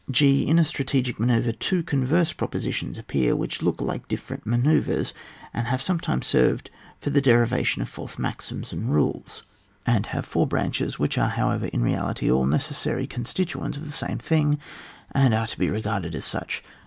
[0.11, 5.13] (^.) In a strategic manoeuvre two con verse propositions appear, which look like different manoeuvres,
[5.53, 9.43] and have some times served for the derivation of false maxims and rules,
[9.85, 10.45] and have four 16 ON WAR.
[10.45, 10.49] [book vn.
[10.49, 14.57] branches, wliich are, however, in reality, all necessary constituents of the same thiog,
[15.11, 16.63] and are to be regarded as such.